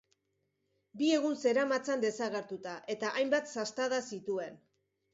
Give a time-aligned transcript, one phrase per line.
[1.01, 4.63] Bi egun zeramatzan desagertuta, eta hainbat sastada zituen.